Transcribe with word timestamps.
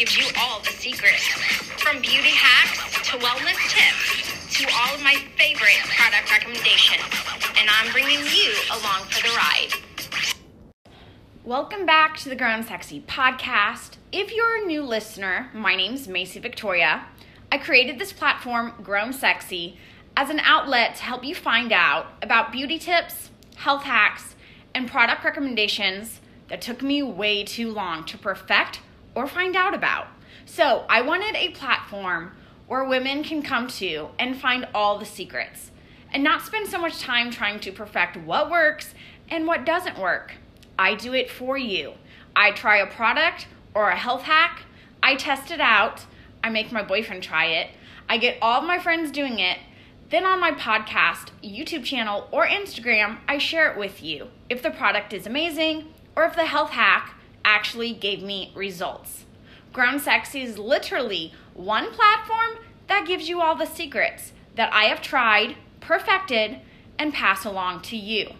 gives 0.00 0.16
you 0.16 0.24
all 0.40 0.60
the 0.60 0.70
secrets. 0.70 1.28
From 1.76 2.00
beauty 2.00 2.30
hacks 2.32 3.06
to 3.06 3.18
wellness 3.18 3.60
tips 3.68 4.56
to 4.56 4.66
all 4.72 4.94
of 4.94 5.02
my 5.02 5.16
favorite 5.36 5.76
product 5.94 6.30
recommendations. 6.30 7.04
And 7.58 7.68
I'm 7.68 7.92
bringing 7.92 8.20
you 8.20 8.54
along 8.70 9.02
for 9.10 9.22
the 9.22 9.34
ride. 9.36 9.68
Welcome 11.44 11.84
back 11.84 12.16
to 12.20 12.30
the 12.30 12.34
Grown 12.34 12.62
Sexy 12.62 13.02
podcast. 13.02 13.98
If 14.10 14.32
you're 14.32 14.62
a 14.62 14.66
new 14.66 14.82
listener, 14.84 15.50
my 15.52 15.76
name's 15.76 16.08
Macie 16.08 16.40
Victoria. 16.40 17.04
I 17.52 17.58
created 17.58 17.98
this 17.98 18.14
platform, 18.14 18.72
Grown 18.82 19.12
Sexy, 19.12 19.76
as 20.16 20.30
an 20.30 20.40
outlet 20.40 20.94
to 20.94 21.02
help 21.02 21.24
you 21.24 21.34
find 21.34 21.74
out 21.74 22.06
about 22.22 22.52
beauty 22.52 22.78
tips, 22.78 23.28
health 23.56 23.82
hacks, 23.82 24.34
and 24.74 24.90
product 24.90 25.22
recommendations 25.24 26.22
that 26.48 26.62
took 26.62 26.80
me 26.80 27.02
way 27.02 27.44
too 27.44 27.70
long 27.70 28.06
to 28.06 28.16
perfect 28.16 28.80
or 29.14 29.26
find 29.26 29.56
out 29.56 29.74
about. 29.74 30.08
So, 30.46 30.84
I 30.88 31.02
wanted 31.02 31.36
a 31.36 31.50
platform 31.50 32.32
where 32.66 32.84
women 32.84 33.24
can 33.24 33.42
come 33.42 33.66
to 33.66 34.08
and 34.18 34.40
find 34.40 34.66
all 34.74 34.98
the 34.98 35.04
secrets 35.04 35.70
and 36.12 36.22
not 36.22 36.42
spend 36.42 36.68
so 36.68 36.78
much 36.78 37.00
time 37.00 37.30
trying 37.30 37.60
to 37.60 37.72
perfect 37.72 38.16
what 38.16 38.50
works 38.50 38.94
and 39.28 39.46
what 39.46 39.64
doesn't 39.64 39.98
work. 39.98 40.34
I 40.78 40.94
do 40.94 41.14
it 41.14 41.30
for 41.30 41.58
you. 41.58 41.94
I 42.34 42.52
try 42.52 42.78
a 42.78 42.86
product 42.86 43.46
or 43.74 43.90
a 43.90 43.96
health 43.96 44.22
hack, 44.22 44.62
I 45.02 45.14
test 45.14 45.50
it 45.50 45.60
out, 45.60 46.06
I 46.42 46.50
make 46.50 46.72
my 46.72 46.82
boyfriend 46.82 47.22
try 47.22 47.46
it, 47.46 47.70
I 48.08 48.18
get 48.18 48.38
all 48.40 48.60
of 48.60 48.66
my 48.66 48.78
friends 48.78 49.10
doing 49.10 49.38
it, 49.38 49.58
then 50.10 50.24
on 50.24 50.40
my 50.40 50.50
podcast, 50.50 51.28
YouTube 51.42 51.84
channel, 51.84 52.28
or 52.32 52.46
Instagram, 52.46 53.18
I 53.28 53.38
share 53.38 53.70
it 53.70 53.78
with 53.78 54.02
you 54.02 54.28
if 54.48 54.62
the 54.62 54.70
product 54.70 55.12
is 55.12 55.26
amazing 55.26 55.86
or 56.16 56.24
if 56.24 56.34
the 56.34 56.46
health 56.46 56.70
hack 56.70 57.14
actually 57.44 57.92
gave 57.92 58.22
me 58.22 58.52
results. 58.54 59.24
Grown 59.72 59.98
Sexy 59.98 60.42
is 60.42 60.58
literally 60.58 61.32
one 61.54 61.90
platform 61.92 62.64
that 62.88 63.06
gives 63.06 63.28
you 63.28 63.40
all 63.40 63.54
the 63.54 63.66
secrets 63.66 64.32
that 64.56 64.72
I 64.72 64.84
have 64.84 65.00
tried, 65.00 65.56
perfected, 65.80 66.58
and 66.98 67.14
pass 67.14 67.44
along 67.44 67.82
to 67.82 67.96
you. 67.96 68.32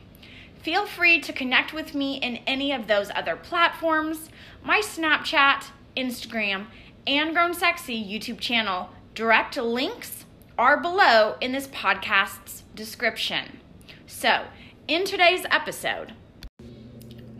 Feel 0.63 0.87
free 0.87 1.21
to 1.21 1.33
connect 1.33 1.73
with 1.73 1.95
me 1.95 2.17
in 2.17 2.37
any 2.47 2.73
of 2.73 2.87
those 2.87 3.11
other 3.15 3.37
platforms. 3.37 4.29
My 4.63 4.81
Snapchat, 4.81 5.67
Instagram, 5.97 6.67
and 7.07 7.33
Grown 7.33 7.55
Sexy 7.55 8.03
YouTube 8.03 8.41
channel 8.41 8.91
direct 9.15 9.57
links 9.57 10.27
are 10.59 10.79
below 10.79 11.37
in 11.41 11.53
this 11.53 11.69
podcast's 11.69 12.65
description. 12.75 13.61
So, 14.07 14.45
in 14.87 15.05
today's 15.07 15.47
episode, 15.51 16.13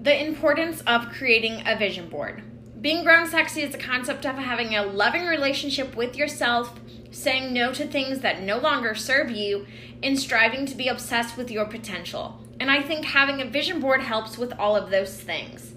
the 0.03 0.27
importance 0.27 0.81
of 0.87 1.11
creating 1.11 1.63
a 1.67 1.77
vision 1.77 2.09
board. 2.09 2.43
Being 2.81 3.05
grown 3.05 3.27
sexy 3.27 3.61
is 3.61 3.73
the 3.73 3.79
concept 3.79 4.25
of 4.25 4.37
having 4.37 4.75
a 4.75 4.87
loving 4.87 5.27
relationship 5.27 5.95
with 5.95 6.17
yourself, 6.17 6.81
saying 7.11 7.53
no 7.53 7.75
to 7.75 7.87
things 7.87 8.21
that 8.21 8.43
no 8.43 8.57
longer 8.57 8.95
serve 8.95 9.31
you, 9.31 9.67
and 10.03 10.19
striving 10.19 10.65
to 10.65 10.75
be 10.75 10.89
obsessed 10.89 11.37
with 11.37 11.51
your 11.51 11.67
potential. 11.67 12.43
And 12.59 12.71
I 12.71 12.83
think 12.83 13.05
having 13.05 13.43
a 13.43 13.51
vision 13.51 13.81
board 13.81 14.01
helps 14.01 14.39
with 14.39 14.55
all 14.59 14.75
of 14.75 14.91
those 14.91 15.21
things. 15.21 15.75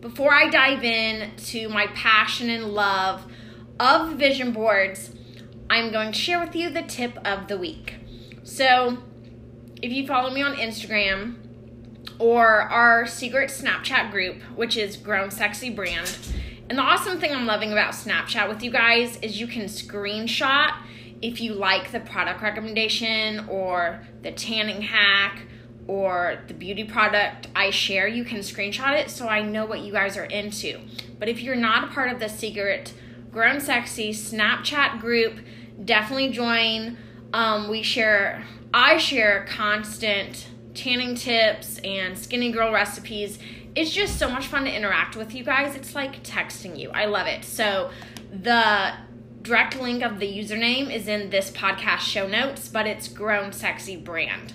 Before 0.00 0.32
I 0.32 0.48
dive 0.48 0.82
in 0.82 1.36
to 1.36 1.68
my 1.68 1.88
passion 1.88 2.48
and 2.48 2.72
love 2.72 3.30
of 3.78 4.14
vision 4.14 4.52
boards, 4.52 5.10
I'm 5.68 5.92
going 5.92 6.12
to 6.12 6.18
share 6.18 6.40
with 6.40 6.56
you 6.56 6.70
the 6.70 6.82
tip 6.82 7.18
of 7.26 7.48
the 7.48 7.58
week. 7.58 7.96
So, 8.42 8.98
if 9.82 9.92
you 9.92 10.06
follow 10.06 10.30
me 10.30 10.40
on 10.40 10.56
Instagram 10.56 11.45
or 12.18 12.62
our 12.62 13.06
secret 13.06 13.50
Snapchat 13.50 14.10
group, 14.10 14.42
which 14.54 14.76
is 14.76 14.96
Grown 14.96 15.30
Sexy 15.30 15.70
Brand, 15.70 16.16
and 16.68 16.78
the 16.78 16.82
awesome 16.82 17.20
thing 17.20 17.32
I'm 17.32 17.46
loving 17.46 17.70
about 17.70 17.94
Snapchat 17.94 18.48
with 18.48 18.62
you 18.62 18.70
guys 18.70 19.18
is 19.18 19.40
you 19.40 19.46
can 19.46 19.64
screenshot 19.64 20.74
if 21.22 21.40
you 21.40 21.54
like 21.54 21.92
the 21.92 22.00
product 22.00 22.42
recommendation 22.42 23.48
or 23.48 24.00
the 24.22 24.32
tanning 24.32 24.82
hack 24.82 25.42
or 25.86 26.40
the 26.48 26.54
beauty 26.54 26.84
product 26.84 27.48
I 27.54 27.70
share, 27.70 28.08
you 28.08 28.24
can 28.24 28.40
screenshot 28.40 28.98
it 28.98 29.10
so 29.10 29.28
I 29.28 29.42
know 29.42 29.64
what 29.64 29.80
you 29.80 29.92
guys 29.92 30.16
are 30.16 30.24
into. 30.24 30.80
But 31.18 31.28
if 31.28 31.40
you're 31.40 31.56
not 31.56 31.84
a 31.84 31.86
part 31.92 32.10
of 32.10 32.18
the 32.18 32.28
secret 32.28 32.92
Grown 33.30 33.60
Sexy 33.60 34.10
Snapchat 34.10 35.00
group, 35.00 35.38
definitely 35.84 36.30
join. 36.30 36.98
Um, 37.32 37.68
we 37.70 37.82
share, 37.82 38.44
I 38.74 38.96
share 38.98 39.46
constant 39.48 40.48
tanning 40.76 41.14
tips 41.14 41.78
and 41.78 42.16
skinny 42.16 42.52
girl 42.52 42.72
recipes. 42.72 43.38
It's 43.74 43.92
just 43.92 44.18
so 44.18 44.30
much 44.30 44.46
fun 44.46 44.64
to 44.64 44.74
interact 44.74 45.16
with 45.16 45.34
you 45.34 45.44
guys. 45.44 45.74
It's 45.74 45.94
like 45.94 46.22
texting 46.22 46.78
you. 46.78 46.90
I 46.90 47.06
love 47.06 47.26
it. 47.26 47.44
So 47.44 47.90
the 48.30 48.94
direct 49.42 49.80
link 49.80 50.02
of 50.02 50.18
the 50.18 50.26
username 50.26 50.92
is 50.92 51.08
in 51.08 51.30
this 51.30 51.50
podcast 51.50 52.00
show 52.00 52.26
notes, 52.26 52.68
but 52.68 52.86
it's 52.86 53.08
Grown 53.08 53.52
Sexy 53.52 53.96
Brand. 53.96 54.54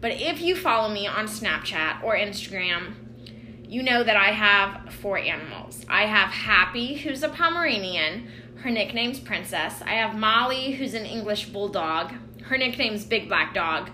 But 0.00 0.12
if 0.12 0.40
you 0.40 0.54
follow 0.56 0.92
me 0.92 1.06
on 1.06 1.26
Snapchat 1.26 2.02
or 2.02 2.16
Instagram, 2.16 2.94
you 3.66 3.82
know 3.82 4.04
that 4.04 4.16
I 4.16 4.32
have 4.32 4.92
four 4.94 5.18
animals. 5.18 5.84
I 5.88 6.02
have 6.06 6.30
Happy, 6.30 6.94
who's 6.94 7.22
a 7.22 7.28
Pomeranian. 7.28 8.28
Her 8.56 8.70
nickname's 8.70 9.20
Princess. 9.20 9.82
I 9.82 9.92
have 9.92 10.16
Molly, 10.16 10.72
who's 10.72 10.94
an 10.94 11.06
English 11.06 11.46
Bulldog. 11.46 12.12
Her 12.42 12.58
nickname's 12.58 13.04
Big 13.04 13.28
Black 13.28 13.54
Dog. 13.54 13.90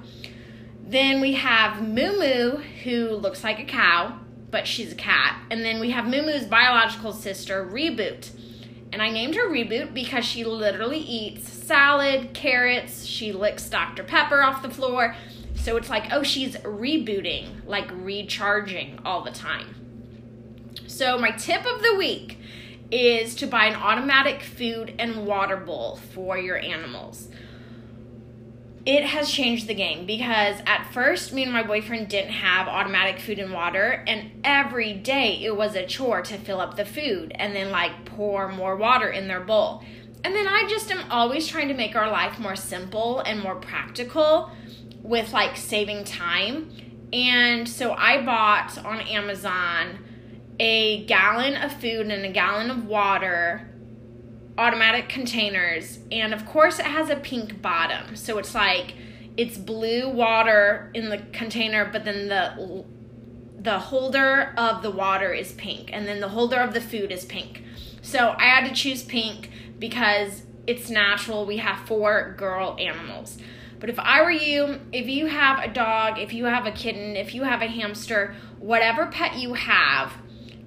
Then 0.90 1.20
we 1.20 1.34
have 1.34 1.86
Moo 1.86 2.18
Moo, 2.18 2.56
who 2.82 3.10
looks 3.10 3.44
like 3.44 3.60
a 3.60 3.64
cow, 3.64 4.18
but 4.50 4.66
she's 4.66 4.90
a 4.90 4.96
cat. 4.96 5.40
And 5.48 5.64
then 5.64 5.78
we 5.78 5.92
have 5.92 6.04
Moo 6.04 6.22
Moo's 6.22 6.46
biological 6.46 7.12
sister, 7.12 7.64
Reboot. 7.64 8.30
And 8.92 9.00
I 9.00 9.08
named 9.08 9.36
her 9.36 9.48
Reboot 9.48 9.94
because 9.94 10.24
she 10.24 10.42
literally 10.42 10.98
eats 10.98 11.48
salad, 11.48 12.34
carrots, 12.34 13.04
she 13.04 13.30
licks 13.30 13.68
Dr. 13.68 14.02
Pepper 14.02 14.42
off 14.42 14.62
the 14.62 14.68
floor. 14.68 15.14
So 15.54 15.76
it's 15.76 15.88
like, 15.88 16.10
oh, 16.10 16.24
she's 16.24 16.56
rebooting, 16.56 17.64
like 17.66 17.88
recharging 17.92 18.98
all 19.04 19.22
the 19.22 19.30
time. 19.30 19.76
So, 20.88 21.18
my 21.18 21.30
tip 21.30 21.64
of 21.66 21.82
the 21.82 21.94
week 21.94 22.36
is 22.90 23.36
to 23.36 23.46
buy 23.46 23.66
an 23.66 23.76
automatic 23.76 24.42
food 24.42 24.94
and 24.98 25.24
water 25.24 25.56
bowl 25.56 26.00
for 26.12 26.36
your 26.36 26.58
animals. 26.58 27.28
It 28.86 29.04
has 29.04 29.30
changed 29.30 29.66
the 29.66 29.74
game 29.74 30.06
because 30.06 30.60
at 30.66 30.90
first, 30.92 31.34
me 31.34 31.42
and 31.42 31.52
my 31.52 31.62
boyfriend 31.62 32.08
didn't 32.08 32.32
have 32.32 32.66
automatic 32.66 33.20
food 33.20 33.38
and 33.38 33.52
water, 33.52 34.02
and 34.06 34.40
every 34.42 34.94
day 34.94 35.38
it 35.42 35.54
was 35.54 35.76
a 35.76 35.84
chore 35.84 36.22
to 36.22 36.38
fill 36.38 36.60
up 36.60 36.76
the 36.76 36.86
food 36.86 37.32
and 37.34 37.54
then 37.54 37.70
like 37.70 38.06
pour 38.06 38.50
more 38.50 38.76
water 38.76 39.08
in 39.10 39.28
their 39.28 39.40
bowl. 39.40 39.84
And 40.24 40.34
then 40.34 40.46
I 40.46 40.66
just 40.68 40.90
am 40.90 41.10
always 41.10 41.46
trying 41.46 41.68
to 41.68 41.74
make 41.74 41.94
our 41.94 42.10
life 42.10 42.38
more 42.38 42.56
simple 42.56 43.20
and 43.20 43.40
more 43.40 43.56
practical 43.56 44.50
with 45.02 45.32
like 45.32 45.56
saving 45.56 46.04
time. 46.04 46.70
And 47.12 47.68
so 47.68 47.92
I 47.92 48.24
bought 48.24 48.78
on 48.84 49.00
Amazon 49.00 49.98
a 50.58 51.04
gallon 51.06 51.56
of 51.56 51.72
food 51.80 52.06
and 52.06 52.24
a 52.24 52.30
gallon 52.30 52.70
of 52.70 52.86
water 52.86 53.69
automatic 54.58 55.08
containers 55.08 56.00
and 56.10 56.34
of 56.34 56.44
course 56.44 56.78
it 56.78 56.86
has 56.86 57.10
a 57.10 57.16
pink 57.16 57.62
bottom. 57.62 58.16
So 58.16 58.38
it's 58.38 58.54
like 58.54 58.94
it's 59.36 59.56
blue 59.56 60.08
water 60.08 60.90
in 60.94 61.08
the 61.08 61.18
container 61.32 61.88
but 61.90 62.04
then 62.04 62.28
the 62.28 62.84
the 63.58 63.78
holder 63.78 64.54
of 64.56 64.82
the 64.82 64.90
water 64.90 65.32
is 65.32 65.52
pink 65.52 65.90
and 65.92 66.06
then 66.06 66.20
the 66.20 66.28
holder 66.28 66.56
of 66.56 66.74
the 66.74 66.80
food 66.80 67.12
is 67.12 67.24
pink. 67.24 67.62
So 68.02 68.34
i 68.38 68.44
had 68.44 68.68
to 68.68 68.74
choose 68.74 69.02
pink 69.02 69.50
because 69.78 70.42
it's 70.66 70.90
natural. 70.90 71.46
We 71.46 71.56
have 71.56 71.86
four 71.86 72.34
girl 72.36 72.76
animals. 72.78 73.38
But 73.78 73.88
if 73.88 73.98
i 73.98 74.20
were 74.20 74.30
you 74.30 74.80
if 74.92 75.06
you 75.06 75.26
have 75.26 75.64
a 75.64 75.68
dog 75.68 76.18
if 76.18 76.34
you 76.34 76.44
have 76.44 76.66
a 76.66 76.72
kitten 76.72 77.16
if 77.16 77.34
you 77.34 77.44
have 77.44 77.62
a 77.62 77.66
hamster 77.66 78.34
whatever 78.58 79.06
pet 79.06 79.38
you 79.38 79.54
have 79.54 80.12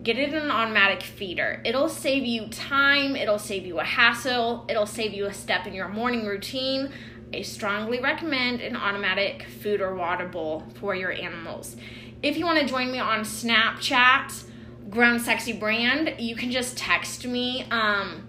get 0.04 0.18
it 0.18 0.30
in 0.30 0.36
an 0.36 0.52
automatic 0.52 1.02
feeder. 1.02 1.62
It'll 1.64 1.90
save 1.90 2.26
you 2.26 2.48
time, 2.48 3.16
it'll 3.16 3.40
save 3.40 3.66
you 3.66 3.80
a 3.80 3.84
hassle, 3.84 4.66
it'll 4.70 4.86
save 4.86 5.14
you 5.14 5.26
a 5.26 5.34
step 5.34 5.66
in 5.66 5.74
your 5.74 5.88
morning 5.88 6.26
routine. 6.26 6.92
I 7.34 7.42
strongly 7.42 8.00
recommend 8.00 8.62
an 8.62 8.76
automatic 8.76 9.48
food 9.62 9.82
or 9.82 9.96
water 9.96 10.28
bowl 10.28 10.64
for 10.76 10.94
your 10.94 11.12
animals. 11.12 11.76
If 12.22 12.38
you 12.38 12.46
want 12.46 12.60
to 12.60 12.66
join 12.66 12.92
me 12.92 13.00
on 13.00 13.22
Snapchat, 13.22 14.44
Grown 14.90 15.20
Sexy 15.20 15.54
Brand, 15.54 16.16
you 16.20 16.36
can 16.36 16.52
just 16.52 16.78
text 16.78 17.26
me 17.26 17.64
um, 17.72 18.28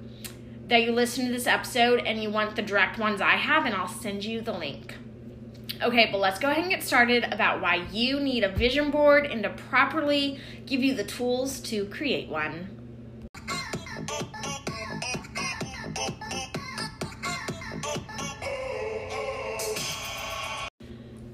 that 0.69 0.83
you 0.83 0.93
listen 0.93 1.27
to 1.27 1.33
this 1.33 1.47
episode 1.47 2.01
and 2.07 2.23
you 2.23 2.31
want 2.31 2.57
the 2.57 2.63
direct 2.63 2.99
ones 2.99 3.21
I 3.21 3.33
have, 3.33 3.67
and 3.67 3.75
I'll 3.75 3.89
send 3.89 4.25
you 4.25 4.41
the 4.41 4.53
link. 4.53 4.95
Okay, 5.85 6.09
but 6.11 6.19
let's 6.19 6.39
go 6.39 6.49
ahead 6.49 6.63
and 6.63 6.71
get 6.71 6.83
started 6.83 7.25
about 7.31 7.61
why 7.61 7.87
you 7.93 8.19
need 8.19 8.43
a 8.43 8.49
vision 8.49 8.91
board 8.91 9.27
and 9.27 9.43
to 9.43 9.51
properly 9.51 10.41
give 10.65 10.83
you 10.83 10.95
the 10.95 11.05
tools 11.05 11.61
to 11.61 11.85
create 11.87 12.31
one. 12.31 12.71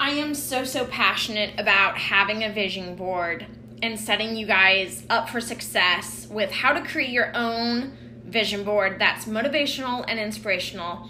I 0.01 0.11
am 0.11 0.35
so, 0.35 0.65
so 0.65 0.85
passionate 0.87 1.55
about 1.57 1.97
having 1.97 2.43
a 2.43 2.53
vision 2.53 2.97
board 2.97 3.47
and 3.81 4.01
setting 4.01 4.35
you 4.35 4.49
guys 4.49 5.05
up 5.09 5.29
for 5.29 5.41
success 5.41 6.27
with 6.29 6.51
how 6.51 6.73
to 6.73 6.81
create 6.81 7.11
your 7.11 7.31
own 7.37 7.97
vision 8.25 8.65
board 8.65 8.99
that's 8.99 9.27
motivational 9.27 10.05
and 10.09 10.19
inspirational. 10.19 11.09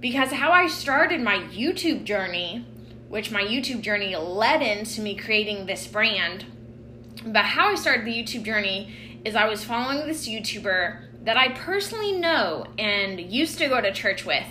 Because 0.00 0.32
how 0.32 0.52
I 0.52 0.66
started 0.66 1.22
my 1.22 1.38
YouTube 1.38 2.04
journey, 2.04 2.66
which 3.14 3.30
my 3.30 3.44
YouTube 3.44 3.80
journey 3.80 4.16
led 4.16 4.60
into 4.60 5.00
me 5.00 5.14
creating 5.14 5.66
this 5.66 5.86
brand, 5.86 6.44
but 7.24 7.44
how 7.44 7.68
I 7.68 7.76
started 7.76 8.04
the 8.04 8.10
YouTube 8.12 8.42
journey 8.42 8.92
is 9.24 9.36
I 9.36 9.46
was 9.46 9.62
following 9.62 10.04
this 10.04 10.26
YouTuber 10.26 11.24
that 11.24 11.36
I 11.36 11.50
personally 11.50 12.10
know 12.10 12.66
and 12.76 13.20
used 13.20 13.58
to 13.58 13.68
go 13.68 13.80
to 13.80 13.92
church 13.92 14.26
with. 14.26 14.48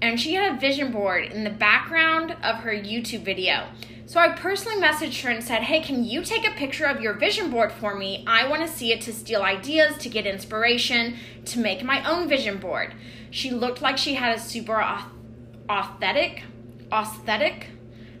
And 0.00 0.20
she 0.20 0.34
had 0.34 0.54
a 0.54 0.60
vision 0.60 0.92
board 0.92 1.24
in 1.24 1.42
the 1.42 1.50
background 1.50 2.36
of 2.40 2.58
her 2.58 2.70
YouTube 2.70 3.24
video. 3.24 3.66
So 4.06 4.20
I 4.20 4.28
personally 4.28 4.80
messaged 4.80 5.20
her 5.22 5.30
and 5.30 5.42
said, 5.42 5.62
Hey, 5.62 5.80
can 5.80 6.04
you 6.04 6.22
take 6.22 6.46
a 6.46 6.52
picture 6.52 6.84
of 6.84 7.00
your 7.00 7.14
vision 7.14 7.50
board 7.50 7.72
for 7.72 7.96
me? 7.96 8.22
I 8.28 8.48
want 8.48 8.62
to 8.62 8.72
see 8.72 8.92
it 8.92 9.00
to 9.02 9.12
steal 9.12 9.42
ideas, 9.42 9.98
to 9.98 10.08
get 10.08 10.24
inspiration, 10.24 11.16
to 11.46 11.58
make 11.58 11.82
my 11.82 12.08
own 12.08 12.28
vision 12.28 12.58
board. 12.58 12.94
She 13.32 13.50
looked 13.50 13.82
like 13.82 13.98
she 13.98 14.14
had 14.14 14.36
a 14.36 14.40
super 14.40 14.80
authentic, 15.68 16.44
aesthetic. 16.92 17.70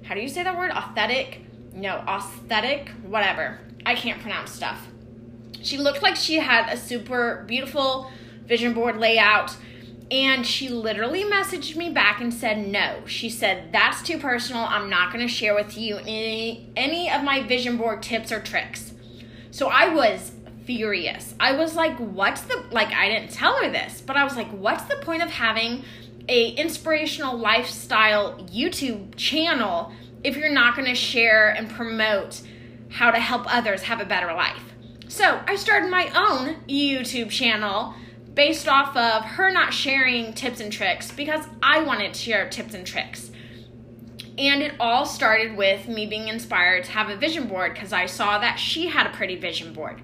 How 0.04 0.14
do 0.14 0.20
you 0.20 0.28
say 0.28 0.42
that 0.42 0.56
word? 0.56 0.70
Authentic? 0.70 1.40
No, 1.72 1.96
aesthetic, 2.06 2.90
whatever. 3.02 3.58
I 3.86 3.94
can't 3.94 4.20
pronounce 4.20 4.52
stuff. 4.52 4.86
She 5.62 5.78
looked 5.78 6.02
like 6.02 6.14
she 6.16 6.36
had 6.36 6.72
a 6.72 6.76
super 6.76 7.44
beautiful 7.46 8.10
vision 8.46 8.74
board 8.74 8.98
layout 8.98 9.56
and 10.10 10.46
she 10.46 10.68
literally 10.68 11.24
messaged 11.24 11.76
me 11.76 11.90
back 11.90 12.20
and 12.20 12.32
said 12.32 12.68
no. 12.68 13.00
She 13.06 13.30
said, 13.30 13.72
That's 13.72 14.02
too 14.02 14.18
personal. 14.18 14.62
I'm 14.62 14.90
not 14.90 15.12
going 15.12 15.26
to 15.26 15.32
share 15.32 15.54
with 15.54 15.78
you 15.78 15.96
any, 15.96 16.70
any 16.76 17.10
of 17.10 17.22
my 17.24 17.42
vision 17.42 17.78
board 17.78 18.02
tips 18.02 18.30
or 18.30 18.40
tricks. 18.40 18.92
So 19.50 19.68
I 19.68 19.88
was 19.88 20.32
furious. 20.66 21.34
I 21.40 21.52
was 21.52 21.74
like, 21.74 21.96
What's 21.96 22.42
the, 22.42 22.62
like, 22.70 22.92
I 22.92 23.08
didn't 23.08 23.30
tell 23.30 23.56
her 23.62 23.70
this, 23.70 24.02
but 24.02 24.16
I 24.16 24.24
was 24.24 24.36
like, 24.36 24.50
What's 24.50 24.84
the 24.84 24.96
point 24.96 25.22
of 25.22 25.30
having 25.30 25.84
a 26.28 26.50
inspirational 26.50 27.36
lifestyle 27.36 28.38
YouTube 28.52 29.14
channel 29.16 29.92
if 30.22 30.36
you're 30.36 30.52
not 30.52 30.74
going 30.74 30.88
to 30.88 30.94
share 30.94 31.50
and 31.50 31.70
promote 31.70 32.40
how 32.88 33.10
to 33.10 33.18
help 33.18 33.44
others 33.52 33.82
have 33.82 34.00
a 34.00 34.04
better 34.04 34.32
life? 34.32 34.74
So 35.08 35.40
I 35.46 35.56
started 35.56 35.90
my 35.90 36.10
own 36.14 36.56
YouTube 36.66 37.30
channel 37.30 37.94
based 38.34 38.66
off 38.66 38.96
of 38.96 39.24
her 39.24 39.50
not 39.52 39.72
sharing 39.72 40.32
tips 40.32 40.60
and 40.60 40.72
tricks 40.72 41.12
because 41.12 41.46
I 41.62 41.82
wanted 41.82 42.14
to 42.14 42.20
share 42.20 42.48
tips 42.48 42.74
and 42.74 42.86
tricks. 42.86 43.30
And 44.36 44.62
it 44.62 44.74
all 44.80 45.06
started 45.06 45.56
with 45.56 45.86
me 45.86 46.06
being 46.06 46.26
inspired 46.26 46.84
to 46.84 46.90
have 46.90 47.08
a 47.08 47.16
vision 47.16 47.46
board 47.46 47.74
because 47.74 47.92
I 47.92 48.06
saw 48.06 48.38
that 48.38 48.58
she 48.58 48.88
had 48.88 49.06
a 49.06 49.10
pretty 49.10 49.36
vision 49.36 49.72
board. 49.72 50.00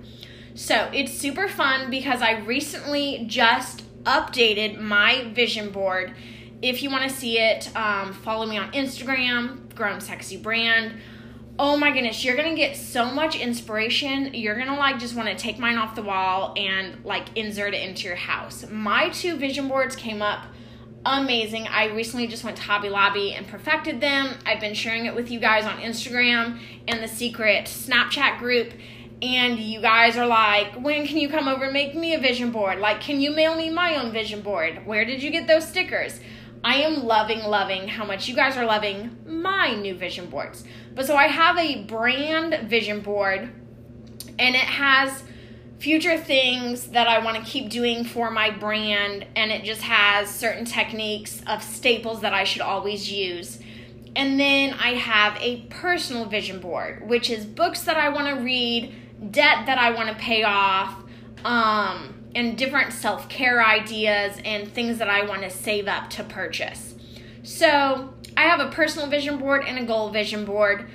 So 0.54 0.88
it's 0.92 1.12
super 1.12 1.48
fun 1.48 1.90
because 1.90 2.22
I 2.22 2.38
recently 2.38 3.24
just 3.26 3.82
updated 4.04 4.80
my 4.80 5.30
vision 5.34 5.70
board. 5.70 6.14
If 6.62 6.82
you 6.82 6.90
want 6.90 7.10
to 7.10 7.16
see 7.16 7.38
it, 7.38 7.74
um, 7.76 8.12
follow 8.12 8.46
me 8.46 8.58
on 8.58 8.72
Instagram, 8.72 9.74
Grown 9.74 10.00
Sexy 10.00 10.36
Brand 10.36 11.00
oh 11.62 11.76
my 11.76 11.90
goodness, 11.90 12.24
you're 12.24 12.36
gonna 12.36 12.56
get 12.56 12.74
so 12.74 13.10
much 13.10 13.38
inspiration. 13.38 14.32
You're 14.32 14.56
gonna 14.56 14.78
like 14.78 14.98
just 14.98 15.14
wanna 15.14 15.34
take 15.36 15.58
mine 15.58 15.76
off 15.76 15.94
the 15.94 16.02
wall 16.02 16.54
and 16.56 17.04
like 17.04 17.36
insert 17.36 17.74
it 17.74 17.86
into 17.86 18.08
your 18.08 18.16
house. 18.16 18.64
My 18.70 19.10
two 19.10 19.36
vision 19.36 19.68
boards 19.68 19.94
came 19.94 20.22
up 20.22 20.46
amazing. 21.04 21.68
I 21.68 21.88
recently 21.88 22.28
just 22.28 22.44
went 22.44 22.56
to 22.56 22.62
Hobby 22.62 22.88
Lobby 22.88 23.34
and 23.34 23.46
perfected 23.46 24.00
them. 24.00 24.38
I've 24.46 24.60
been 24.60 24.72
sharing 24.72 25.04
it 25.04 25.14
with 25.14 25.30
you 25.30 25.38
guys 25.38 25.66
on 25.66 25.80
Instagram 25.80 26.58
and 26.88 27.02
the 27.02 27.08
secret 27.08 27.66
Snapchat 27.66 28.38
group. 28.38 28.72
And 29.22 29.58
you 29.58 29.80
guys 29.80 30.16
are 30.16 30.26
like, 30.26 30.74
when 30.74 31.06
can 31.06 31.18
you 31.18 31.28
come 31.28 31.46
over 31.46 31.64
and 31.64 31.72
make 31.72 31.94
me 31.94 32.14
a 32.14 32.18
vision 32.18 32.50
board? 32.50 32.78
Like, 32.78 33.00
can 33.00 33.20
you 33.20 33.30
mail 33.30 33.54
me 33.54 33.68
my 33.68 33.96
own 33.96 34.12
vision 34.12 34.40
board? 34.40 34.86
Where 34.86 35.04
did 35.04 35.22
you 35.22 35.30
get 35.30 35.46
those 35.46 35.68
stickers? 35.68 36.20
I 36.62 36.76
am 36.76 37.04
loving, 37.04 37.40
loving 37.40 37.88
how 37.88 38.04
much 38.04 38.28
you 38.28 38.34
guys 38.34 38.56
are 38.56 38.64
loving 38.64 39.18
my 39.26 39.74
new 39.74 39.94
vision 39.94 40.28
boards. 40.28 40.64
But 40.94 41.06
so 41.06 41.16
I 41.16 41.26
have 41.26 41.58
a 41.58 41.84
brand 41.84 42.68
vision 42.68 43.00
board 43.00 43.50
and 44.38 44.54
it 44.54 44.60
has 44.60 45.22
future 45.78 46.18
things 46.18 46.88
that 46.88 47.08
I 47.08 47.24
want 47.24 47.38
to 47.38 47.50
keep 47.50 47.70
doing 47.70 48.04
for 48.04 48.30
my 48.30 48.50
brand 48.50 49.26
and 49.34 49.50
it 49.50 49.64
just 49.64 49.80
has 49.80 50.28
certain 50.28 50.66
techniques 50.66 51.40
of 51.46 51.62
staples 51.62 52.20
that 52.20 52.34
I 52.34 52.44
should 52.44 52.60
always 52.62 53.10
use. 53.10 53.58
And 54.14 54.38
then 54.38 54.74
I 54.74 54.94
have 54.94 55.38
a 55.40 55.62
personal 55.70 56.26
vision 56.26 56.60
board, 56.60 57.08
which 57.08 57.30
is 57.30 57.46
books 57.46 57.82
that 57.82 57.96
I 57.96 58.10
want 58.10 58.26
to 58.26 58.42
read, 58.42 58.94
debt 59.30 59.66
that 59.66 59.78
I 59.78 59.90
want 59.90 60.08
to 60.08 60.14
pay 60.14 60.42
off, 60.42 61.02
um, 61.44 62.20
and 62.34 62.56
different 62.56 62.92
self 62.92 63.28
care 63.28 63.64
ideas 63.64 64.40
and 64.44 64.72
things 64.72 64.98
that 64.98 65.08
I 65.08 65.24
want 65.26 65.42
to 65.42 65.50
save 65.50 65.88
up 65.88 66.10
to 66.10 66.24
purchase. 66.24 66.94
So 67.42 68.14
I 68.36 68.42
have 68.42 68.60
a 68.60 68.70
personal 68.70 69.08
vision 69.08 69.38
board 69.38 69.64
and 69.66 69.78
a 69.78 69.84
goal 69.84 70.10
vision 70.10 70.44
board 70.44 70.88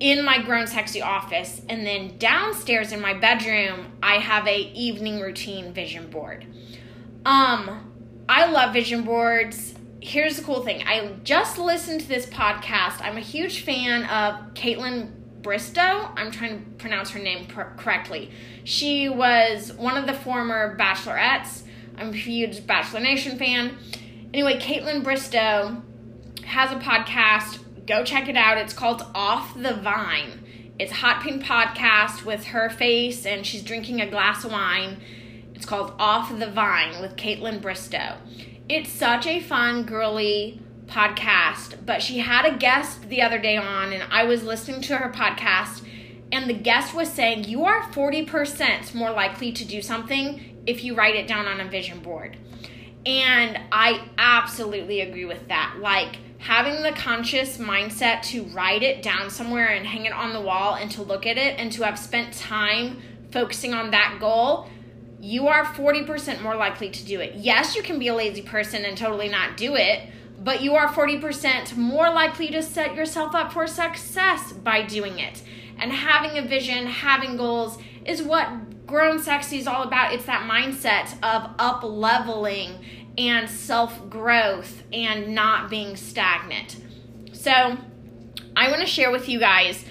in 0.00 0.24
my 0.24 0.42
grown 0.42 0.66
sexy 0.66 1.00
office 1.00 1.62
and 1.68 1.86
then 1.86 2.18
downstairs 2.18 2.90
in 2.90 3.00
my 3.00 3.14
bedroom 3.14 3.86
i 4.02 4.14
have 4.14 4.44
a 4.48 4.58
evening 4.72 5.20
routine 5.20 5.72
vision 5.72 6.10
board. 6.10 6.44
Um 7.24 7.92
i 8.28 8.50
love 8.50 8.72
vision 8.72 9.02
boards. 9.02 9.74
Here's 10.00 10.36
the 10.36 10.42
cool 10.42 10.64
thing. 10.64 10.82
I 10.84 11.14
just 11.22 11.58
listened 11.58 12.00
to 12.00 12.08
this 12.08 12.26
podcast. 12.26 13.00
I'm 13.00 13.16
a 13.16 13.20
huge 13.20 13.62
fan 13.62 14.02
of 14.06 14.54
kaitlyn 14.54 15.12
bristowe 15.42 16.10
i'm 16.16 16.30
trying 16.30 16.58
to 16.58 16.70
pronounce 16.78 17.10
her 17.10 17.20
name 17.20 17.46
correctly 17.46 18.30
she 18.64 19.08
was 19.08 19.72
one 19.74 19.96
of 19.96 20.06
the 20.06 20.14
former 20.14 20.76
bachelorettes 20.78 21.62
i'm 21.96 22.10
a 22.10 22.16
huge 22.16 22.66
bachelor 22.66 23.00
nation 23.00 23.38
fan 23.38 23.76
anyway 24.32 24.58
kaitlyn 24.58 25.02
Bristowe 25.02 25.82
has 26.44 26.70
a 26.70 26.76
podcast 26.76 27.58
Go 27.86 28.04
check 28.04 28.28
it 28.28 28.36
out. 28.36 28.58
It's 28.58 28.72
called 28.72 29.04
Off 29.12 29.60
the 29.60 29.74
Vine. 29.74 30.44
It's 30.78 30.92
Hot 30.92 31.20
Pink 31.20 31.42
Podcast 31.42 32.24
with 32.24 32.46
her 32.46 32.70
face, 32.70 33.26
and 33.26 33.44
she's 33.44 33.62
drinking 33.62 34.00
a 34.00 34.08
glass 34.08 34.44
of 34.44 34.52
wine. 34.52 34.98
It's 35.54 35.66
called 35.66 35.92
Off 35.98 36.36
the 36.38 36.48
Vine 36.48 37.00
with 37.00 37.16
Kaitlyn 37.16 37.60
Bristowe. 37.60 38.18
It's 38.68 38.90
such 38.90 39.26
a 39.26 39.40
fun, 39.40 39.82
girly 39.82 40.61
podcast, 40.92 41.84
but 41.86 42.02
she 42.02 42.18
had 42.18 42.44
a 42.44 42.56
guest 42.56 43.08
the 43.08 43.22
other 43.22 43.38
day 43.38 43.56
on, 43.56 43.92
and 43.92 44.04
I 44.10 44.24
was 44.24 44.44
listening 44.44 44.82
to 44.82 44.96
her 44.98 45.10
podcast, 45.10 45.82
and 46.30 46.48
the 46.48 46.54
guest 46.54 46.94
was 46.94 47.10
saying, 47.10 47.44
You 47.44 47.64
are 47.64 47.82
40% 47.82 48.94
more 48.94 49.10
likely 49.10 49.52
to 49.52 49.64
do 49.64 49.80
something 49.80 50.62
if 50.66 50.84
you 50.84 50.94
write 50.94 51.16
it 51.16 51.26
down 51.26 51.46
on 51.46 51.60
a 51.60 51.68
vision 51.68 52.00
board. 52.00 52.36
And 53.06 53.58
I 53.72 54.06
absolutely 54.18 55.00
agree 55.00 55.24
with 55.24 55.48
that. 55.48 55.76
Like, 55.80 56.18
having 56.38 56.82
the 56.82 56.92
conscious 56.92 57.56
mindset 57.56 58.22
to 58.22 58.42
write 58.44 58.82
it 58.82 59.02
down 59.02 59.30
somewhere 59.30 59.68
and 59.68 59.86
hang 59.86 60.04
it 60.04 60.12
on 60.12 60.32
the 60.32 60.40
wall 60.40 60.74
and 60.74 60.90
to 60.90 61.02
look 61.02 61.26
at 61.26 61.38
it 61.38 61.58
and 61.58 61.72
to 61.72 61.84
have 61.84 61.98
spent 61.98 62.32
time 62.34 63.00
focusing 63.30 63.72
on 63.72 63.90
that 63.92 64.18
goal, 64.20 64.68
you 65.20 65.46
are 65.46 65.64
40% 65.64 66.42
more 66.42 66.56
likely 66.56 66.90
to 66.90 67.04
do 67.04 67.20
it. 67.20 67.36
Yes, 67.36 67.76
you 67.76 67.82
can 67.82 67.98
be 67.98 68.08
a 68.08 68.14
lazy 68.14 68.42
person 68.42 68.84
and 68.84 68.96
totally 68.98 69.28
not 69.28 69.56
do 69.56 69.76
it, 69.76 70.08
but 70.42 70.62
you 70.62 70.74
are 70.74 70.88
40% 70.88 71.76
more 71.76 72.10
likely 72.10 72.48
to 72.48 72.62
set 72.62 72.94
yourself 72.94 73.34
up 73.34 73.52
for 73.52 73.66
success 73.66 74.52
by 74.52 74.82
doing 74.82 75.18
it. 75.18 75.42
And 75.78 75.92
having 75.92 76.38
a 76.38 76.46
vision, 76.46 76.86
having 76.86 77.36
goals 77.36 77.78
is 78.04 78.22
what 78.22 78.86
Grown 78.86 79.20
Sexy 79.20 79.58
is 79.58 79.66
all 79.66 79.82
about. 79.82 80.12
It's 80.12 80.26
that 80.26 80.48
mindset 80.48 81.14
of 81.22 81.50
up 81.58 81.82
leveling 81.82 82.84
and 83.16 83.48
self 83.48 84.08
growth 84.10 84.82
and 84.92 85.34
not 85.34 85.70
being 85.70 85.96
stagnant. 85.96 86.76
So, 87.32 87.78
I 88.54 88.68
want 88.68 88.80
to 88.80 88.86
share 88.86 89.10
with 89.10 89.28
you 89.28 89.38
guys 89.38 89.84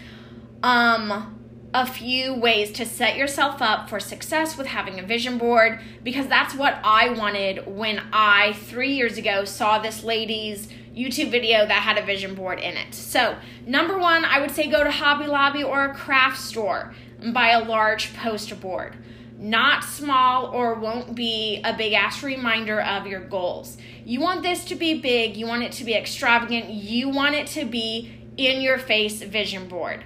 um, 0.63 1.40
a 1.73 1.85
few 1.85 2.33
ways 2.33 2.71
to 2.71 2.85
set 2.85 3.15
yourself 3.15 3.61
up 3.61 3.89
for 3.89 3.99
success 3.99 4.57
with 4.57 4.67
having 4.67 4.99
a 4.99 5.03
vision 5.03 5.37
board 5.37 5.79
because 6.03 6.27
that's 6.27 6.53
what 6.53 6.77
I 6.83 7.09
wanted 7.09 7.65
when 7.65 8.01
I, 8.11 8.53
three 8.53 8.93
years 8.93 9.17
ago, 9.17 9.45
saw 9.45 9.79
this 9.79 10.03
lady's 10.03 10.67
YouTube 10.95 11.31
video 11.31 11.65
that 11.65 11.81
had 11.83 11.97
a 11.97 12.05
vision 12.05 12.35
board 12.35 12.59
in 12.59 12.75
it. 12.75 12.93
So, 12.93 13.37
number 13.65 13.97
one, 13.97 14.25
I 14.25 14.41
would 14.41 14.51
say 14.51 14.69
go 14.69 14.83
to 14.83 14.91
Hobby 14.91 15.27
Lobby 15.27 15.63
or 15.63 15.85
a 15.85 15.93
craft 15.93 16.39
store 16.39 16.93
and 17.21 17.33
buy 17.33 17.51
a 17.51 17.63
large 17.63 18.13
poster 18.13 18.55
board 18.55 18.97
not 19.41 19.83
small 19.83 20.45
or 20.53 20.75
won't 20.75 21.15
be 21.15 21.59
a 21.63 21.75
big 21.75 21.93
ass 21.93 22.21
reminder 22.21 22.79
of 22.79 23.07
your 23.07 23.21
goals. 23.21 23.75
You 24.05 24.21
want 24.21 24.43
this 24.43 24.63
to 24.65 24.75
be 24.75 25.01
big, 25.01 25.35
you 25.35 25.47
want 25.47 25.63
it 25.63 25.71
to 25.73 25.83
be 25.83 25.95
extravagant, 25.95 26.69
you 26.69 27.09
want 27.09 27.33
it 27.33 27.47
to 27.47 27.65
be 27.65 28.11
in 28.37 28.61
your 28.61 28.77
face 28.77 29.23
vision 29.23 29.67
board. 29.67 30.03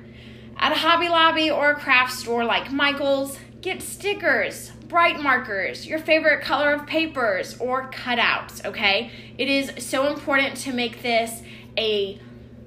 At 0.58 0.72
a 0.72 0.76
Hobby 0.76 1.10
Lobby 1.10 1.52
or 1.52 1.72
a 1.72 1.76
craft 1.76 2.14
store 2.14 2.46
like 2.46 2.72
Michael's, 2.72 3.38
get 3.62 3.82
stickers, 3.82 4.72
bright 4.88 5.20
markers, 5.20 5.86
your 5.86 6.00
favorite 6.00 6.42
color 6.42 6.72
of 6.72 6.86
papers, 6.86 7.58
or 7.60 7.90
cutouts, 7.92 8.64
okay? 8.66 9.12
It 9.38 9.48
is 9.48 9.72
so 9.86 10.08
important 10.08 10.58
to 10.58 10.74
make 10.74 11.02
this 11.02 11.42
a 11.78 12.20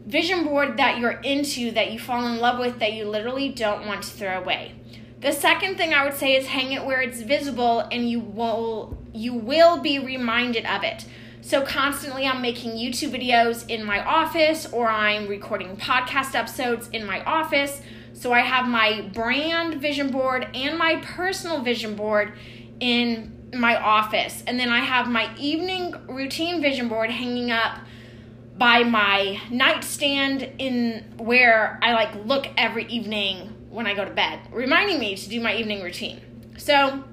vision 0.06 0.44
board 0.44 0.76
that 0.78 0.98
you're 0.98 1.20
into, 1.20 1.70
that 1.72 1.92
you 1.92 1.98
fall 1.98 2.26
in 2.26 2.38
love 2.38 2.58
with, 2.58 2.78
that 2.78 2.92
you 2.92 3.04
literally 3.04 3.48
don't 3.48 3.86
want 3.86 4.02
to 4.02 4.10
throw 4.10 4.38
away. 4.38 4.74
The 5.20 5.32
second 5.32 5.76
thing 5.76 5.92
I 5.92 6.04
would 6.04 6.14
say 6.14 6.36
is 6.36 6.46
hang 6.46 6.72
it 6.72 6.84
where 6.84 7.00
it's 7.00 7.20
visible 7.22 7.80
and 7.80 8.08
you 8.08 8.20
will 8.20 8.96
you 9.12 9.34
will 9.34 9.80
be 9.80 9.98
reminded 9.98 10.64
of 10.64 10.84
it. 10.84 11.04
So 11.48 11.62
constantly 11.62 12.26
I'm 12.26 12.42
making 12.42 12.72
YouTube 12.72 13.10
videos 13.18 13.66
in 13.70 13.82
my 13.82 14.04
office 14.04 14.70
or 14.70 14.86
I'm 14.86 15.26
recording 15.28 15.78
podcast 15.78 16.34
episodes 16.34 16.88
in 16.88 17.06
my 17.06 17.24
office. 17.24 17.80
So 18.12 18.34
I 18.34 18.40
have 18.40 18.68
my 18.68 19.08
brand 19.14 19.80
vision 19.80 20.10
board 20.10 20.46
and 20.52 20.76
my 20.76 20.96
personal 20.96 21.62
vision 21.62 21.96
board 21.96 22.34
in 22.80 23.48
my 23.54 23.82
office. 23.82 24.44
And 24.46 24.60
then 24.60 24.68
I 24.68 24.80
have 24.80 25.08
my 25.08 25.34
evening 25.38 25.94
routine 26.06 26.60
vision 26.60 26.86
board 26.86 27.10
hanging 27.10 27.50
up 27.50 27.78
by 28.58 28.82
my 28.82 29.40
nightstand 29.50 30.52
in 30.58 31.14
where 31.16 31.78
I 31.80 31.94
like 31.94 32.26
look 32.26 32.46
every 32.58 32.84
evening 32.88 33.54
when 33.70 33.86
I 33.86 33.94
go 33.94 34.04
to 34.04 34.10
bed, 34.10 34.40
reminding 34.52 34.98
me 34.98 35.16
to 35.16 35.28
do 35.30 35.40
my 35.40 35.56
evening 35.56 35.82
routine. 35.82 36.20
So 36.58 37.04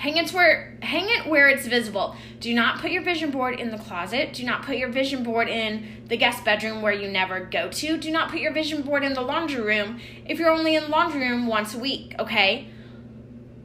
hang 0.00 0.16
it 0.16 0.30
where 0.30 0.78
hang 0.80 1.04
it 1.10 1.28
where 1.28 1.48
it's 1.50 1.66
visible. 1.66 2.16
Do 2.40 2.54
not 2.54 2.80
put 2.80 2.90
your 2.90 3.02
vision 3.02 3.30
board 3.30 3.60
in 3.60 3.70
the 3.70 3.76
closet. 3.76 4.32
Do 4.32 4.44
not 4.44 4.62
put 4.64 4.78
your 4.78 4.88
vision 4.88 5.22
board 5.22 5.46
in 5.46 6.04
the 6.08 6.16
guest 6.16 6.42
bedroom 6.42 6.80
where 6.80 6.92
you 6.92 7.06
never 7.06 7.40
go 7.44 7.68
to. 7.68 7.98
Do 7.98 8.10
not 8.10 8.30
put 8.30 8.40
your 8.40 8.52
vision 8.52 8.80
board 8.80 9.04
in 9.04 9.12
the 9.12 9.20
laundry 9.20 9.60
room 9.60 10.00
if 10.24 10.38
you're 10.38 10.50
only 10.50 10.74
in 10.74 10.84
the 10.84 10.88
laundry 10.88 11.20
room 11.28 11.46
once 11.46 11.74
a 11.74 11.78
week, 11.78 12.14
okay? 12.18 12.68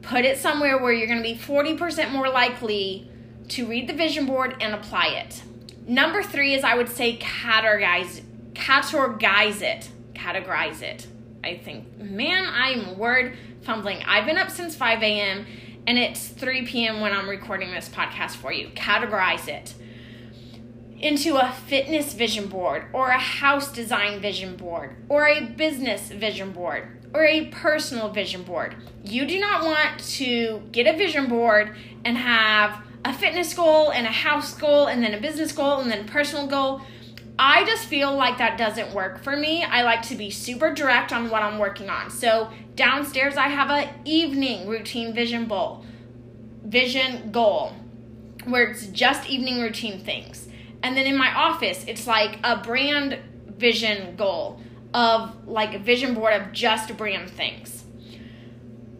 Put 0.02 0.26
it 0.26 0.36
somewhere 0.36 0.76
where 0.76 0.92
you're 0.92 1.08
going 1.08 1.22
to 1.22 1.22
be 1.22 1.34
40% 1.34 2.12
more 2.12 2.28
likely 2.28 3.10
to 3.48 3.66
read 3.66 3.88
the 3.88 3.94
vision 3.94 4.26
board 4.26 4.56
and 4.60 4.74
apply 4.74 5.06
it. 5.06 5.42
Number 5.88 6.22
3 6.22 6.52
is 6.52 6.64
I 6.64 6.76
would 6.76 6.90
say 6.90 7.16
categorize 7.16 8.20
categorize 8.52 9.62
it. 9.62 9.88
Categorize 10.14 10.82
it. 10.82 11.06
I 11.42 11.56
think, 11.56 11.96
man, 11.98 12.46
I'm 12.46 12.98
word 12.98 13.38
fumbling. 13.62 14.02
I've 14.04 14.26
been 14.26 14.36
up 14.36 14.50
since 14.50 14.76
5 14.76 15.02
a.m. 15.02 15.46
and 15.86 15.98
it's 15.98 16.28
3 16.28 16.66
p.m. 16.66 17.00
when 17.00 17.12
I'm 17.12 17.28
recording 17.28 17.70
this 17.70 17.88
podcast 17.88 18.32
for 18.32 18.52
you. 18.52 18.68
Categorize 18.70 19.48
it 19.48 19.74
into 20.98 21.36
a 21.36 21.52
fitness 21.52 22.14
vision 22.14 22.48
board 22.48 22.86
or 22.92 23.08
a 23.08 23.18
house 23.18 23.70
design 23.70 24.20
vision 24.20 24.56
board 24.56 24.96
or 25.08 25.28
a 25.28 25.44
business 25.44 26.08
vision 26.10 26.52
board 26.52 26.88
or 27.14 27.24
a 27.24 27.46
personal 27.46 28.08
vision 28.08 28.42
board. 28.42 28.74
You 29.04 29.26
do 29.26 29.38
not 29.38 29.64
want 29.64 30.00
to 30.16 30.62
get 30.72 30.92
a 30.92 30.96
vision 30.96 31.28
board 31.28 31.76
and 32.04 32.16
have 32.16 32.80
a 33.04 33.12
fitness 33.12 33.54
goal 33.54 33.92
and 33.92 34.06
a 34.06 34.10
house 34.10 34.54
goal 34.54 34.86
and 34.86 35.02
then 35.02 35.14
a 35.14 35.20
business 35.20 35.52
goal 35.52 35.80
and 35.80 35.90
then 35.90 36.06
a 36.06 36.10
personal 36.10 36.46
goal 36.46 36.80
I 37.38 37.64
just 37.64 37.86
feel 37.86 38.14
like 38.14 38.38
that 38.38 38.56
doesn't 38.56 38.94
work 38.94 39.22
for 39.22 39.36
me. 39.36 39.62
I 39.62 39.82
like 39.82 40.02
to 40.02 40.14
be 40.14 40.30
super 40.30 40.72
direct 40.72 41.12
on 41.12 41.28
what 41.28 41.42
I'm 41.42 41.58
working 41.58 41.90
on. 41.90 42.10
So 42.10 42.50
downstairs 42.74 43.36
I 43.36 43.48
have 43.48 43.70
a 43.70 43.92
evening 44.04 44.66
routine 44.66 45.12
vision 45.12 45.44
bowl, 45.44 45.84
vision 46.64 47.30
goal, 47.30 47.74
where 48.44 48.70
it's 48.70 48.86
just 48.86 49.28
evening 49.28 49.60
routine 49.60 50.00
things. 50.00 50.48
And 50.82 50.96
then 50.96 51.06
in 51.06 51.16
my 51.16 51.34
office, 51.34 51.84
it's 51.86 52.06
like 52.06 52.38
a 52.42 52.56
brand 52.56 53.18
vision 53.48 54.16
goal 54.16 54.60
of 54.94 55.46
like 55.46 55.74
a 55.74 55.78
vision 55.78 56.14
board 56.14 56.34
of 56.34 56.52
just 56.52 56.96
brand 56.96 57.28
things. 57.28 57.84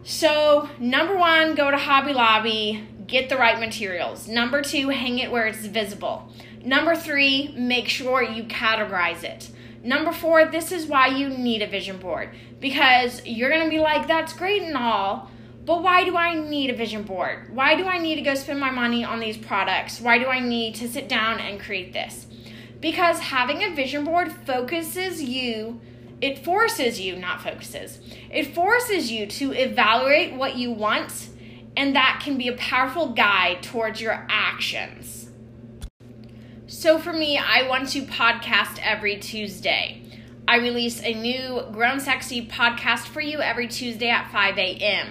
So, 0.03 0.69
number 0.79 1.17
one, 1.17 1.55
go 1.55 1.69
to 1.69 1.77
Hobby 1.77 2.13
Lobby, 2.13 2.87
get 3.07 3.29
the 3.29 3.37
right 3.37 3.59
materials. 3.59 4.27
Number 4.27 4.61
two, 4.61 4.89
hang 4.89 5.19
it 5.19 5.31
where 5.31 5.47
it's 5.47 5.65
visible. 5.65 6.31
Number 6.63 6.95
three, 6.95 7.53
make 7.55 7.87
sure 7.87 8.21
you 8.21 8.43
categorize 8.43 9.23
it. 9.23 9.49
Number 9.83 10.11
four, 10.11 10.45
this 10.45 10.71
is 10.71 10.85
why 10.85 11.07
you 11.07 11.29
need 11.29 11.61
a 11.61 11.67
vision 11.67 11.97
board 11.97 12.31
because 12.59 13.25
you're 13.25 13.49
to 13.49 13.69
be 13.69 13.79
like, 13.79 14.07
that's 14.07 14.33
great 14.33 14.63
and 14.63 14.75
all, 14.75 15.31
but 15.65 15.83
why 15.83 16.03
do 16.03 16.17
I 16.17 16.33
need 16.33 16.69
a 16.69 16.75
vision 16.75 17.03
board? 17.03 17.53
Why 17.53 17.75
do 17.75 17.85
I 17.85 17.97
need 17.97 18.15
to 18.15 18.21
go 18.21 18.35
spend 18.35 18.59
my 18.59 18.71
money 18.71 19.03
on 19.03 19.19
these 19.19 19.37
products? 19.37 20.01
Why 20.01 20.17
do 20.17 20.27
I 20.27 20.39
need 20.39 20.75
to 20.75 20.87
sit 20.87 21.07
down 21.07 21.39
and 21.39 21.59
create 21.59 21.93
this? 21.93 22.25
Because 22.79 23.19
having 23.19 23.63
a 23.63 23.75
vision 23.75 24.03
board 24.03 24.31
focuses 24.31 25.21
you, 25.21 25.79
it 26.21 26.43
forces 26.43 26.99
you, 26.99 27.15
not 27.15 27.41
focuses, 27.41 27.99
it 28.31 28.55
forces 28.55 29.11
you 29.11 29.27
to 29.27 29.51
evaluate 29.53 30.33
what 30.33 30.57
you 30.57 30.71
want, 30.71 31.29
and 31.77 31.95
that 31.95 32.19
can 32.23 32.39
be 32.39 32.47
a 32.47 32.57
powerful 32.57 33.13
guide 33.13 33.61
towards 33.61 34.01
your 34.01 34.25
actions. 34.29 35.29
So 36.65 36.97
for 36.97 37.13
me, 37.13 37.37
I 37.37 37.67
want 37.69 37.89
to 37.89 38.01
podcast 38.01 38.79
every 38.81 39.17
Tuesday. 39.17 40.01
I 40.47 40.57
release 40.57 41.01
a 41.03 41.13
new 41.13 41.61
Grown 41.71 41.99
Sexy 41.99 42.47
podcast 42.47 43.05
for 43.05 43.21
you 43.21 43.41
every 43.41 43.67
Tuesday 43.67 44.09
at 44.09 44.31
5 44.31 44.57
a.m. 44.57 45.07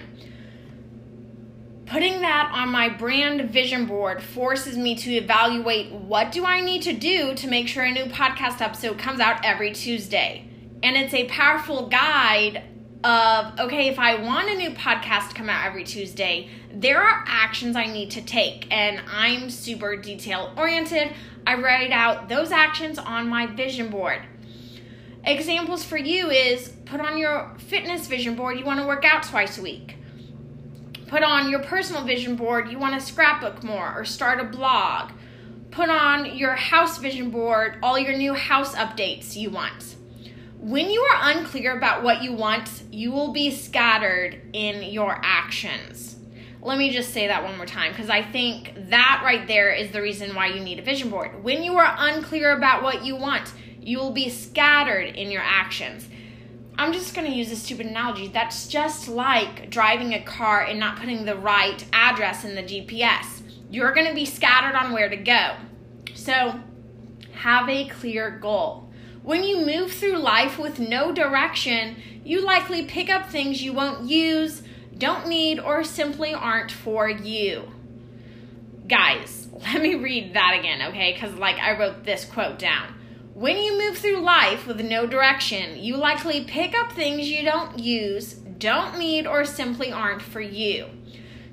Putting 1.85 2.19
that 2.19 2.51
on 2.53 2.67
my 2.69 2.89
brand 2.89 3.49
vision 3.49 3.85
board 3.85 4.21
forces 4.21 4.77
me 4.77 4.93
to 4.95 5.11
evaluate 5.13 5.93
what 5.93 6.33
do 6.33 6.43
I 6.43 6.59
need 6.59 6.81
to 6.81 6.93
do 6.93 7.33
to 7.35 7.47
make 7.47 7.69
sure 7.69 7.85
a 7.85 7.91
new 7.91 8.05
podcast 8.05 8.59
episode 8.59 8.99
comes 8.99 9.21
out 9.21 9.45
every 9.45 9.71
Tuesday. 9.71 10.49
And 10.83 10.97
it's 10.97 11.13
a 11.13 11.29
powerful 11.29 11.87
guide 11.87 12.63
of 13.03 13.59
okay, 13.59 13.89
if 13.89 13.99
I 13.99 14.21
want 14.21 14.49
a 14.49 14.55
new 14.55 14.71
podcast 14.71 15.29
to 15.29 15.35
come 15.35 15.49
out 15.49 15.65
every 15.65 15.83
Tuesday, 15.83 16.49
there 16.73 17.01
are 17.01 17.23
actions 17.27 17.75
I 17.75 17.85
need 17.85 18.11
to 18.11 18.21
take. 18.21 18.67
And 18.71 19.01
I'm 19.09 19.49
super 19.49 19.95
detail 19.95 20.53
oriented. 20.57 21.13
I 21.45 21.55
write 21.55 21.91
out 21.91 22.29
those 22.29 22.51
actions 22.51 22.97
on 22.97 23.29
my 23.29 23.45
vision 23.45 23.89
board. 23.89 24.21
Examples 25.23 25.83
for 25.83 25.97
you 25.97 26.29
is 26.29 26.69
put 26.85 27.01
on 27.01 27.17
your 27.17 27.53
fitness 27.57 28.07
vision 28.07 28.35
board, 28.35 28.57
you 28.57 28.65
want 28.65 28.79
to 28.79 28.87
work 28.87 29.03
out 29.03 29.23
twice 29.23 29.57
a 29.57 29.61
week. 29.61 29.97
Put 31.07 31.23
on 31.23 31.49
your 31.49 31.59
personal 31.59 32.03
vision 32.03 32.35
board, 32.35 32.69
you 32.69 32.79
want 32.79 32.99
to 32.99 33.05
scrapbook 33.05 33.63
more 33.63 33.93
or 33.93 34.05
start 34.05 34.39
a 34.39 34.45
blog. 34.45 35.11
Put 35.71 35.89
on 35.89 36.37
your 36.37 36.55
house 36.55 36.97
vision 36.97 37.29
board, 37.29 37.77
all 37.83 37.99
your 37.99 38.17
new 38.17 38.33
house 38.33 38.73
updates 38.75 39.35
you 39.35 39.49
want. 39.49 39.96
When 40.59 40.89
you 40.89 41.01
are 41.01 41.31
unclear 41.31 41.77
about 41.77 42.03
what 42.03 42.23
you 42.23 42.33
want, 42.33 42.83
you 42.91 43.11
will 43.11 43.31
be 43.31 43.51
scattered 43.51 44.41
in 44.53 44.91
your 44.91 45.19
actions. 45.23 46.15
Let 46.63 46.79
me 46.79 46.89
just 46.89 47.13
say 47.13 47.27
that 47.27 47.43
one 47.43 47.57
more 47.57 47.67
time 47.67 47.91
because 47.91 48.09
I 48.09 48.23
think 48.23 48.73
that 48.89 49.21
right 49.23 49.47
there 49.47 49.71
is 49.71 49.91
the 49.91 50.01
reason 50.01 50.33
why 50.33 50.47
you 50.47 50.59
need 50.59 50.79
a 50.79 50.81
vision 50.81 51.11
board. 51.11 51.43
When 51.43 51.63
you 51.63 51.77
are 51.77 51.95
unclear 51.97 52.57
about 52.57 52.81
what 52.81 53.05
you 53.05 53.15
want, 53.15 53.53
you 53.79 53.99
will 53.99 54.11
be 54.11 54.29
scattered 54.29 55.15
in 55.15 55.29
your 55.29 55.43
actions. 55.43 56.09
I'm 56.79 56.91
just 56.91 57.13
going 57.13 57.29
to 57.29 57.35
use 57.35 57.51
a 57.51 57.55
stupid 57.55 57.85
analogy. 57.85 58.27
That's 58.27 58.67
just 58.67 59.07
like 59.07 59.69
driving 59.69 60.13
a 60.13 60.23
car 60.23 60.63
and 60.63 60.79
not 60.79 60.99
putting 60.99 61.25
the 61.25 61.35
right 61.35 61.85
address 61.93 62.43
in 62.43 62.55
the 62.55 62.63
GPS. 62.63 63.41
You're 63.69 63.93
going 63.93 64.07
to 64.07 64.15
be 64.15 64.25
scattered 64.25 64.75
on 64.75 64.91
where 64.91 65.09
to 65.09 65.17
go. 65.17 65.55
So, 66.15 66.59
have 67.33 67.69
a 67.69 67.87
clear 67.87 68.31
goal. 68.39 68.86
When 69.27 69.43
you 69.43 69.65
move 69.65 69.91
through 69.91 70.19
life 70.19 70.57
with 70.57 70.79
no 70.79 71.11
direction, 71.11 71.97
you 72.23 72.39
likely 72.39 72.85
pick 72.85 73.09
up 73.09 73.29
things 73.29 73.61
you 73.61 73.73
won't 73.73 74.09
use 74.09 74.63
don't 74.97 75.27
need, 75.27 75.59
or 75.59 75.83
simply 75.83 76.33
aren't 76.33 76.71
for 76.71 77.09
you. 77.09 77.69
Guys, 78.87 79.49
let 79.51 79.81
me 79.81 79.95
read 79.95 80.33
that 80.33 80.55
again, 80.57 80.81
okay? 80.81 81.11
Because, 81.11 81.35
like, 81.35 81.57
I 81.57 81.77
wrote 81.77 82.05
this 82.05 82.23
quote 82.23 82.57
down. 82.57 82.93
When 83.33 83.57
you 83.57 83.77
move 83.77 83.97
through 83.97 84.21
life 84.21 84.65
with 84.65 84.79
no 84.79 85.05
direction, 85.05 85.77
you 85.77 85.97
likely 85.97 86.45
pick 86.45 86.73
up 86.73 86.93
things 86.93 87.29
you 87.29 87.43
don't 87.43 87.77
use, 87.77 88.31
don't 88.33 88.97
need, 88.97 89.27
or 89.27 89.43
simply 89.43 89.91
aren't 89.91 90.21
for 90.21 90.39
you. 90.39 90.87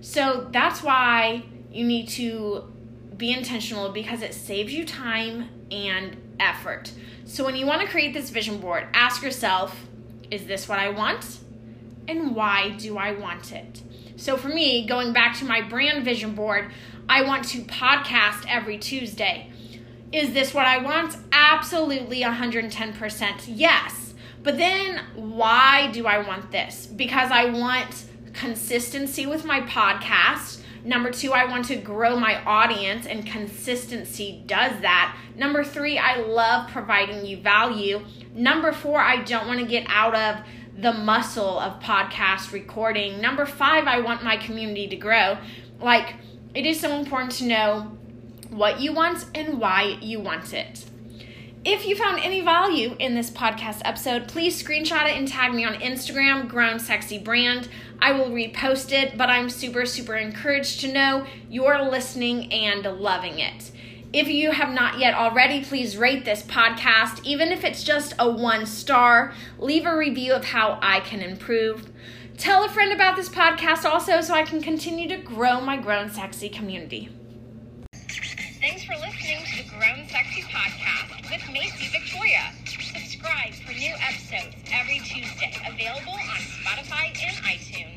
So 0.01 0.47
that's 0.53 0.81
why 0.81 1.43
you 1.73 1.85
need 1.85 2.07
to 2.11 2.73
be 3.17 3.33
intentional 3.33 3.91
because 3.91 4.23
it 4.23 4.33
saves 4.33 4.73
you 4.73 4.85
time 4.85 5.49
and 5.73 6.17
effort. 6.39 6.93
So 7.25 7.45
when 7.45 7.57
you 7.57 7.67
want 7.67 7.81
to 7.83 7.89
create 7.89 8.13
this 8.15 8.31
vision 8.31 8.59
board, 8.59 8.87
ask 8.93 9.23
yourself, 9.23 9.87
is 10.31 10.47
this 10.47 10.69
what 10.69 10.79
I 10.79 10.91
want? 10.91 11.39
and 12.09 12.35
why 12.35 12.71
do 12.71 12.99
I 12.99 13.13
want 13.13 13.53
it? 13.53 13.83
So 14.17 14.37
for 14.37 14.49
me, 14.49 14.87
going 14.87 15.13
back 15.13 15.37
to 15.39 15.45
my 15.45 15.61
brand 15.61 16.05
vision 16.05 16.35
board, 16.35 16.71
I 17.09 17.23
want 17.23 17.45
to 17.49 17.63
podcast 17.63 18.45
every 18.49 18.79
Tuesday. 18.79 19.51
Is 20.13 20.33
this 20.33 20.55
what 20.55 20.67
I 20.67 20.79
want? 20.79 21.17
Absolutely 21.33 22.23
110% 22.23 23.45
yes. 23.49 24.15
But 24.43 24.59
then 24.59 25.01
why 25.15 25.91
do 25.93 26.07
I 26.07 26.19
want 26.19 26.53
this? 26.53 26.87
Because 26.87 27.31
I 27.31 27.47
want 27.47 28.05
consistency 28.33 29.27
with 29.27 29.45
my 29.45 29.61
podcast. 29.63 30.61
Number 30.85 31.11
two, 31.11 31.33
I 31.33 31.47
want 31.47 31.65
to 31.67 31.77
grow 31.77 32.17
my 32.17 32.45
audience, 32.45 33.07
and 33.07 33.27
consistency 33.27 34.43
does 34.47 34.81
that. 34.83 35.17
Number 35.35 35.65
three, 35.65 35.97
I 35.97 36.21
love 36.21 36.71
providing 36.71 37.25
you 37.25 37.39
value. 37.39 38.05
Number 38.35 38.71
four, 38.71 39.01
I 39.01 39.23
don't 39.23 39.47
want 39.47 39.61
to 39.61 39.67
get 39.67 39.87
out 39.89 40.15
of 40.15 40.45
the 40.77 40.93
muscle 40.93 41.59
of 41.59 41.81
podcast 41.81 42.53
recording. 42.53 43.21
Number 43.21 43.47
five, 43.47 43.87
I 43.87 44.01
want 44.01 44.23
my 44.23 44.37
community 44.37 44.87
to 44.89 44.97
grow. 44.97 45.39
Like, 45.81 46.17
it 46.55 46.67
is 46.67 46.79
so 46.81 46.93
important 46.99 47.33
to 47.33 47.47
know 47.47 47.97
what 48.51 48.81
you 48.81 48.93
want 48.93 49.25
and 49.35 49.59
why 49.59 49.99
you 50.03 50.21
want 50.21 50.53
it. 50.53 50.85
If 51.65 51.87
you 51.87 51.97
found 51.97 52.21
any 52.23 52.43
value 52.43 52.95
in 52.99 53.15
this 53.15 53.31
podcast 53.31 53.81
episode, 53.87 54.29
please 54.29 54.63
screenshot 54.63 55.09
it 55.09 55.17
and 55.17 55.27
tag 55.27 55.55
me 55.55 55.65
on 55.65 55.75
Instagram, 55.77 56.47
Grown 56.47 56.79
Sexy 56.79 57.19
Brand. 57.19 57.69
I 58.01 58.13
will 58.13 58.31
repost 58.31 58.93
it, 58.93 59.17
but 59.17 59.29
I'm 59.29 59.49
super, 59.49 59.87
super 59.87 60.15
encouraged 60.15 60.81
to 60.81 60.93
know 60.93 61.27
you're 61.49 61.83
listening 61.83 62.53
and 62.53 62.85
loving 62.85 63.39
it. 63.39 63.71
If 64.13 64.29
you 64.29 64.53
have 64.53 64.73
not 64.73 65.01
yet 65.01 65.15
already, 65.15 65.65
please 65.65 65.97
rate 65.97 66.25
this 66.25 66.43
podcast, 66.43 67.25
even 67.25 67.49
if 67.51 67.65
it's 67.65 67.83
just 67.83 68.15
a 68.19 68.31
one 68.31 68.65
star. 68.65 69.35
Leave 69.59 69.87
a 69.87 69.97
review 69.97 70.33
of 70.33 70.45
how 70.45 70.79
I 70.81 71.01
can 71.01 71.21
improve. 71.21 71.91
Tell 72.37 72.65
a 72.65 72.69
friend 72.69 72.93
about 72.93 73.17
this 73.17 73.29
podcast 73.29 73.85
also 73.85 74.21
so 74.21 74.35
I 74.35 74.43
can 74.45 74.61
continue 74.61 75.09
to 75.09 75.17
grow 75.17 75.61
my 75.61 75.77
Grown 75.77 76.11
Sexy 76.11 76.49
community. 76.49 77.09
Thanks 78.61 78.85
for 78.85 78.95
listening 78.95 79.45
to 79.45 79.63
the 79.65 79.69
Grown 79.71 80.07
Sexy 80.09 80.43
Podcast 80.43 81.31
with 81.31 81.41
Macie 81.43 81.91
Victoria 81.91 82.53
subscribe 83.45 83.67
for 83.67 83.79
new 83.79 83.95
episodes 84.09 84.57
every 84.73 84.99
Tuesday, 85.01 85.53
available 85.67 86.13
on 86.13 86.41
Spotify 86.63 87.07
and 87.27 87.37
iTunes. 87.45 87.94